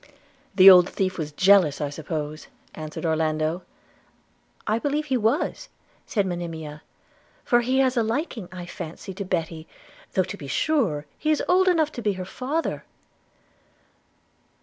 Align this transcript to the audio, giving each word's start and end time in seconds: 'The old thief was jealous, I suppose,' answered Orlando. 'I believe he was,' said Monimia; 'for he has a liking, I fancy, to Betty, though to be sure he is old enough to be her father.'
'The 0.55 0.67
old 0.67 0.89
thief 0.89 1.19
was 1.19 1.31
jealous, 1.31 1.79
I 1.79 1.91
suppose,' 1.91 2.47
answered 2.73 3.05
Orlando. 3.05 3.61
'I 4.65 4.79
believe 4.79 5.05
he 5.05 5.15
was,' 5.15 5.69
said 6.07 6.25
Monimia; 6.25 6.81
'for 7.43 7.61
he 7.61 7.77
has 7.81 7.95
a 7.95 8.01
liking, 8.01 8.49
I 8.51 8.65
fancy, 8.65 9.13
to 9.13 9.23
Betty, 9.23 9.67
though 10.13 10.23
to 10.23 10.37
be 10.37 10.47
sure 10.47 11.05
he 11.19 11.29
is 11.29 11.43
old 11.47 11.67
enough 11.67 11.91
to 11.91 12.01
be 12.01 12.13
her 12.13 12.25
father.' 12.25 12.83